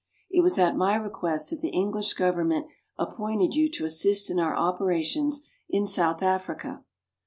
It 0.31 0.41
was 0.41 0.57
at 0.57 0.75
my 0.75 0.95
request 0.95 1.51
that 1.51 1.61
the 1.61 1.69
English 1.69 2.15
Government 2.15 2.65
appointed 2.97 3.53
you 3.53 3.69
to 3.69 3.85
assist 3.85 4.31
in 4.31 4.39
our 4.39 4.57
operations 4.57 5.43
in 5.69 5.85
South 5.85 6.23
Africa." 6.23 6.83